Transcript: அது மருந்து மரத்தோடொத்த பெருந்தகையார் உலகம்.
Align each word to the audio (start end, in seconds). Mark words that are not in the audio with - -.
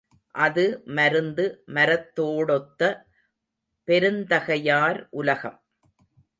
அது 0.35 0.63
மருந்து 0.85 1.45
மரத்தோடொத்த 1.67 2.81
பெருந்தகையார் 3.87 5.07
உலகம். 5.11 5.59